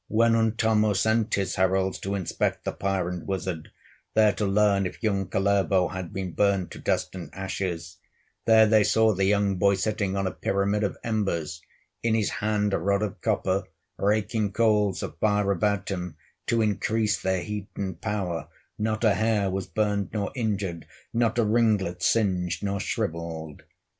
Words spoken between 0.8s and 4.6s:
sent his heralds To inspect the pyre and wizard, There to